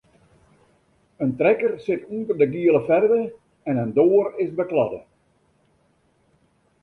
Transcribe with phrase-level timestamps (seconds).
[1.23, 3.21] In trekker sit ûnder de giele ferve
[3.69, 5.01] en in doar is bekladde.